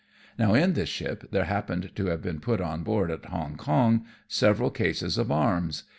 [0.39, 4.03] Now in this ship there happened to have been put on board at Hong Kong
[4.27, 5.83] several cases of arms.